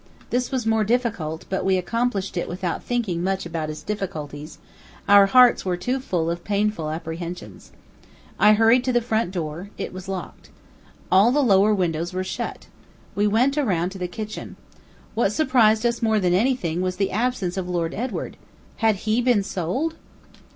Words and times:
This 0.31 0.49
was 0.49 0.65
more 0.65 0.83
difficult, 0.83 1.45
but 1.47 1.63
we 1.63 1.77
accomplished 1.77 2.35
it 2.35 2.49
without 2.49 2.81
thinking 2.83 3.23
much 3.23 3.45
about 3.45 3.69
its 3.69 3.83
difficulties; 3.83 4.57
our 5.07 5.27
hearts 5.27 5.63
were 5.63 5.77
too 5.77 5.99
full 5.99 6.27
of 6.31 6.43
painful 6.43 6.89
apprehensions. 6.89 7.71
I 8.39 8.53
hurried 8.53 8.83
to 8.85 8.91
the 8.91 8.99
front 9.01 9.29
door; 9.29 9.69
it 9.77 9.93
was 9.93 10.07
locked. 10.07 10.49
All 11.11 11.31
the 11.31 11.43
lower 11.43 11.71
windows 11.75 12.13
were 12.13 12.23
shut. 12.23 12.65
We 13.13 13.27
went 13.27 13.59
around 13.59 13.91
to 13.91 13.99
the 13.99 14.07
kitchen. 14.07 14.55
What 15.13 15.33
surprised 15.33 15.85
us 15.85 16.01
more 16.01 16.19
than 16.19 16.33
anything 16.33 16.77
else 16.79 16.83
was 16.83 16.95
the 16.95 17.11
absence 17.11 17.55
of 17.55 17.69
Lord 17.69 17.93
Edward. 17.93 18.37
Had 18.77 18.95
HE 19.05 19.21
been 19.21 19.43
sold? 19.43 19.97